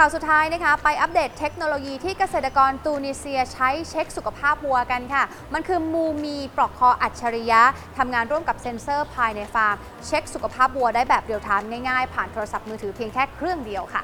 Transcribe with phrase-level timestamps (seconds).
[0.00, 5.24] ข่าวสุดท้ายนะคะไปอัปเดตเทคโนโลยีที่เกษตรกรตูนิเซียใช้เช็คสุขภาพวัวกันค่ะ
[5.54, 7.62] มันคือมูมีปลอกคออัจฉริยะ
[7.98, 9.76] ทำงานร่วมกับเซ็นเซอร์ภายในฟาร์ม
[10.06, 14.02] เช็คสุขภาพวัวได้แบบเรียลไทม์ง่ายๆ ผ่านโทรศัพท์มือถือเพียงแค่เครื่องเดียวค่ะ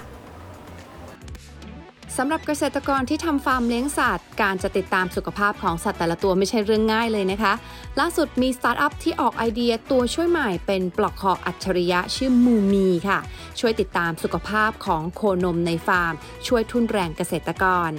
[2.18, 7.52] สำหรับเกษตรกรที่ทำฟาร์มเลี้ยงสัตว์ การจะติดตามสุขภาพของสัตว์แต่ละตัวไม่ใช่เรื่องง่ายเลยนะคะ
[8.00, 13.18] ล่าสุดมีสตาร์ทอัพที่ออกไอเดียตัวช่วยใหม่เป็นปลอกคออัจฉริยะชื่อมูมีค่ะ
[13.60, 16.14] ช่วยติดตามสุขภาพของโคนมในฟาร์ม
[16.46, 17.90] ช่วยทุนแรงเกษตรกร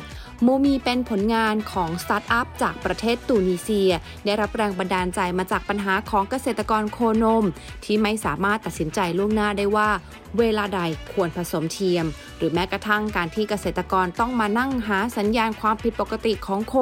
[0.46, 3.92] มูมีเป็นผลงานของสตาร์ทอัพจากประเทศตูนิเซีย
[4.26, 7.46] ได้รับแรงบันดาลใจมาจากปัญหาของเกษตรกรโคนม
[7.86, 9.90] ที่ไม่สามารถตัดสินใจล่วงหน้าได้ว่า
[10.38, 10.82] เวลาใด
[11.14, 12.06] ควรผสมเทียม
[12.38, 16.76] หรือแม้กระทั่งการที่เกษตรกรต้องมานั่งหาสัญญาณความผิดปกติของโค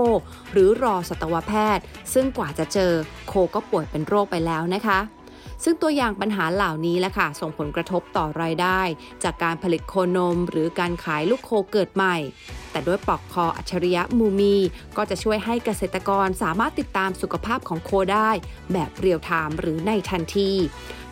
[0.52, 1.84] หรือรอสัตวแพทย์
[2.14, 2.92] ซึ่งกว่าจะเจอ
[3.28, 5.00] โคก็ป่วยเป็นโรคไปแล้วนะคะ
[5.64, 8.82] ซึ่งตัวอย่างปัญหาเหล่านี้แหละค่ะ ส่งผลกระทบต่อรายได้
[9.24, 12.16] จากการผลิตโคนม หรือการขายลูกโคเกิดใหม่
[12.74, 14.56] แต่ด้วยปลอกคออัจฉริยะมูมี
[14.98, 18.30] ก็จะช่วยให้เกษตรกรสามารถติดตามสุขภาพของโคได้
[18.74, 20.52] แบบเรียลไทม์หรือในทันที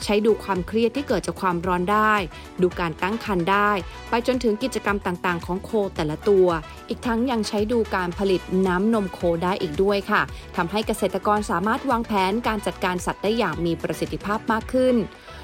[0.03, 2.14] ใช้ดูความเครียดที่เกิดจากความร้อนได้
[2.62, 3.72] ดูการตั้งครรภ์ได้
[4.09, 6.48] ไปจนถึงกิจกรรมต่างๆ ของโคแต่ละตัว
[6.90, 10.22] อีกทั้งยังใช้ดูการผลิตน้ำนมโคได้อีกด้วยค่ะ
[10.56, 14.96] ทำให้เกษตรกรสามารถวางแผนการจัดการสัตว์ได้อย่างมีประสิทธิภาพมากขึ้น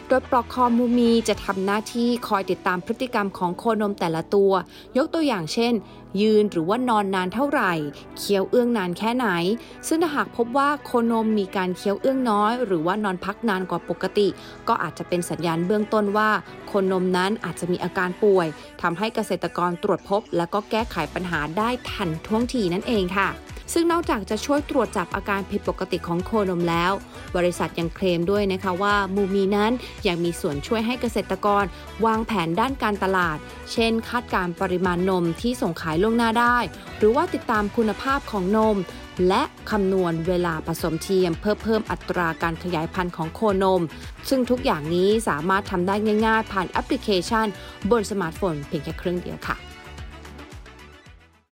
[0.10, 4.52] โดยปลอกคอมูมีจะทำหน้าที่คอยติดตามพฤติกรรมของโคนมแต่ละตัว
[4.98, 5.74] ยกตัวอย่างเช่น
[6.22, 7.74] ยืนหรือว่านอนนานเท่าไหร่
[8.18, 9.28] เคี้ยวเอื้องนานแค่ไหน
[9.88, 14.28] ซึ่งถ้าหากพบว่าโคนมมีการเคี้ยวเอื้องน้อย หรือว่านอนพักนานกว่าปกติ
[14.68, 16.30] ก็อาจจะเป็นสัญญาณเบื้องต้นว่า
[16.68, 18.48] โคนมนั้นอาจจะมีอาการป่วย
[18.82, 23.30] ทำให้เกษตรกรตรวจพบ และก็แก้ไขปัญหาได้ทันท่วงทีนั่นเองค่ะ
[23.74, 26.92] ซึ่งนอกจากจะช่วยตรวจจับอาการผิดปกติของโคนมแล้ว
[27.36, 29.72] บริษัทยังเคลมด้วยนะคะว่ามูมีนั้น
[30.08, 31.64] ยังมีส่วนช่วยให้เกษตรกร
[32.06, 33.38] วางแผนด้านการตลาด
[33.72, 36.58] เช่น คาดการณ์ปริมาณนมที่ส่งขายล่วงหน้าได้
[36.98, 38.78] หรือว่าติดตามคุณภาพของนม
[39.28, 43.82] และคำนวณเวลาผสมเทียม เพื่อเพิ่มอัตราการขยายพันธุ์ของโคนม
[44.30, 47.48] ซึ่งทุกอย่างนี้สามารถทำได้ง่าย ๆ ผ่านแอปพลิเคชัน
[47.92, 49.58] บนสมาร์ทโฟนเพียงแค่เครื่องเดียวค่ะ